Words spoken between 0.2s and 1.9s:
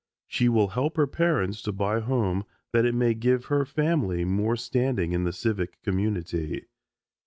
She will help her parents to